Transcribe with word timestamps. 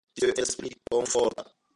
Tio 0.19 0.29
estas 0.31 0.55
pli 0.61 0.71
komforta. 0.93 1.47